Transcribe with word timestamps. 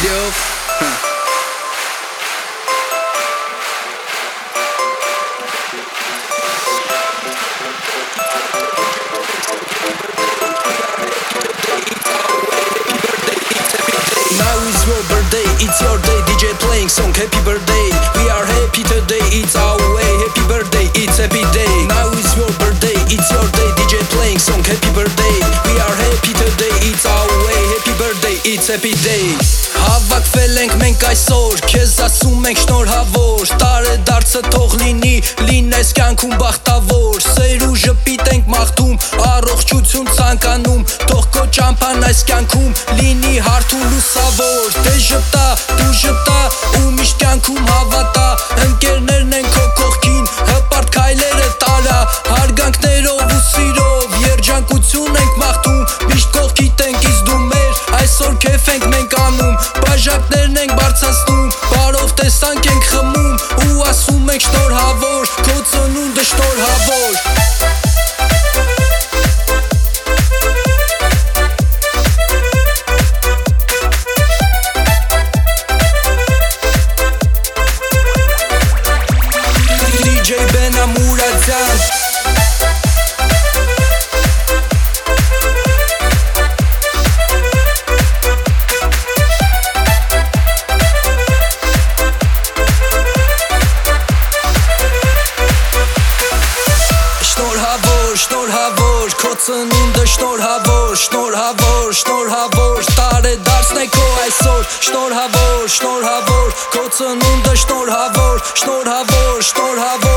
Now 0.00 0.16
it's 14.64 14.86
your 14.88 14.96
birthday, 15.04 15.44
it's 15.60 15.76
your 15.82 15.98
day. 16.00 16.16
DJ 16.24 16.56
playing 16.64 16.88
song, 16.88 17.12
happy 17.12 17.36
birthday. 17.44 17.92
We 18.16 18.30
are 18.30 18.46
happy 18.46 18.82
today, 18.84 19.20
it's 19.36 19.54
our 19.54 19.76
way. 19.92 20.08
Happy 20.24 20.40
birthday, 20.48 20.88
it's 20.96 21.18
happy 21.18 21.44
day. 21.52 21.68
Now 21.88 22.08
it's 22.16 22.34
your 22.40 22.48
birthday, 22.56 22.96
it's 23.12 23.28
your 23.28 23.44
day. 23.52 23.68
DJ 23.76 24.00
playing 24.16 24.38
song, 24.38 24.64
happy 24.64 24.88
birthday. 24.96 25.36
We 25.68 25.76
are 25.76 25.92
happy 25.92 26.32
today, 26.32 26.72
it's 26.88 27.04
our 27.04 27.29
it's 28.60 28.68
happy 28.68 28.92
day 29.00 29.32
Հավաքվել 29.80 30.56
ենք 30.60 30.72
մենք 30.80 31.04
այսօր 31.08 31.60
Քեզ 31.70 31.92
ասում 32.04 32.48
ենք 32.50 32.58
շնորհավոր 32.60 33.52
Տարե 33.62 33.94
դարձը 34.08 34.42
թող 34.52 34.74
լինի 34.82 35.12
Լինես 35.48 35.92
կյանքում 35.96 36.34
բախտավոր 36.42 37.24
Սեր 37.24 37.64
ու 37.68 37.78
ժպիտ 37.84 38.30
ենք 38.34 38.50
մաղթում 38.52 38.98
Առողջություն 39.30 40.10
ցանկանում 40.18 40.84
Թող 41.06 41.24
քո 41.36 41.46
ճամփան 41.56 42.06
այս 42.10 42.22
կյանքում 42.30 42.70
Լինի 43.00 43.34
հարթ 43.48 43.76
ու 43.78 43.82
լուսավոր 43.94 44.78
Դե 44.84 44.96
ժպտա, 45.08 45.46
դու 45.80 45.94
ժպտա 46.02 46.40
Ու 46.82 46.92
միշտ 47.00 47.24
կյանքում 47.24 47.62
հավատա 47.70 48.29
ենք 60.60 60.72
բարձրացնում 60.76 61.52
Բարով 61.70 62.10
տեսանք 62.20 62.68
ենք 62.68 62.88
խմում 62.90 63.36
Ու 63.64 63.86
ասում 63.88 64.28
ենք 64.34 64.46
շնորհավոր 64.48 65.34
Քո 65.48 65.58
ծնունդը 65.72 66.26
շնորհավոր 66.34 67.69
Շնորհավոր, 98.30 99.14
քո 99.18 99.30
ծնունդը 99.42 100.04
շնորհավոր, 100.12 100.92
շնորհավոր, 101.00 101.88
շնորհավոր, 102.00 102.84
տարե 103.00 103.32
դարձն 103.48 103.80
է 103.82 103.86
քո 103.96 104.06
այսօր, 104.26 104.62
շնորհավոր, 104.86 105.66
շնորհավոր, 105.74 106.54
քո 106.76 106.84
ծնունդը 107.00 107.56
շնորհավոր, 107.64 108.38
շնորհավոր, 108.62 109.42
շնորհավոր, 109.50 110.09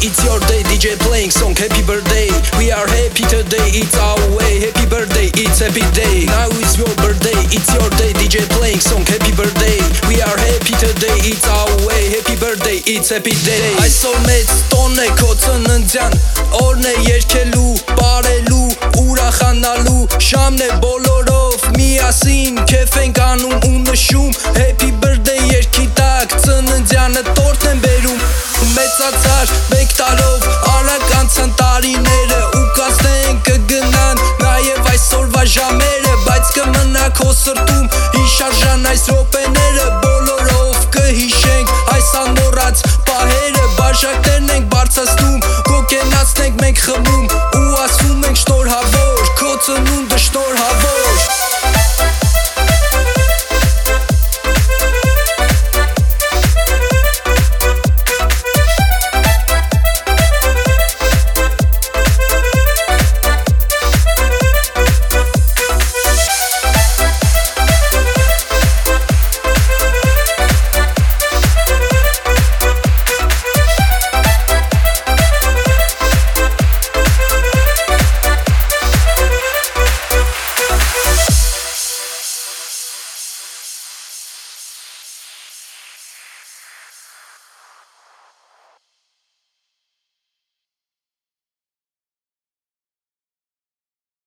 it's 0.00 0.22
your 0.24 0.38
day, 0.46 0.62
DJ 0.70 0.98
playing 1.00 1.30
song, 1.30 1.54
happy 1.56 1.82
birthday. 1.82 2.30
We 2.58 2.70
are 2.70 2.86
happy 2.86 3.24
today, 3.26 3.66
it's 3.74 3.96
our 3.98 4.18
way, 4.36 4.70
happy 4.70 4.86
birthday, 4.86 5.30
it's 5.34 5.58
happy 5.58 5.82
day. 5.94 6.26
Now 6.26 6.48
is 6.62 6.76
your 6.78 6.90
birthday, 7.02 7.34
it's 7.50 7.70
your 7.74 7.88
day, 7.98 8.12
DJ 8.14 8.46
playing 8.54 8.80
song, 8.80 9.04
happy 9.06 9.32
birthday. 9.34 9.78
We 10.06 10.22
are 10.22 10.38
happy 10.38 10.74
today, 10.78 11.18
it's 11.26 11.46
our 11.48 11.70
way, 11.86 12.14
happy 12.14 12.36
birthday, 12.38 12.78
it's 12.86 13.10
happy 13.10 13.34
day. 13.42 13.74
Այսօր 13.82 14.18
մեծ 14.26 14.54
տոն 14.72 14.98
է 15.02 15.08
քո 15.18 15.30
ծննդյան, 15.42 16.18
օրն 16.62 16.86
է 16.90 16.94
երկելու, 17.08 17.74
բարելու, 17.98 18.68
ուրախանալու, 19.02 20.04
շամն 20.28 20.62
է 20.66 20.70
բոլորով 20.84 21.68
միասին, 21.78 22.62
քեֆ 22.70 22.98
ենք 23.02 23.22
անում 23.28 23.56
ու 23.70 23.78
նշում, 23.88 24.30
happy 24.60 24.92
birthday 25.02 25.40
երկի 25.54 25.88
տակ, 25.98 26.38
ծննդյանը 26.44 27.24
տորտ 27.34 27.68
են 27.72 27.82
բերում 27.86 28.22
մեծացար 28.78 29.67
տարիները 31.78 32.38
ու 32.58 32.62
կասնեն 32.74 33.36
կգնան 33.46 34.22
նաև 34.40 34.88
այսօրվա 34.92 35.42
ժամերը 35.52 36.14
բայց 36.24 36.50
կմնա 36.56 37.04
քո 37.20 37.28
սրտում 37.42 37.86
հիշարժան 38.16 38.90
այս 38.94 39.04
րոպեները 39.12 39.67